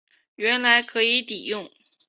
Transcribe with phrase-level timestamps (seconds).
[0.35, 1.69] 原来可以抵用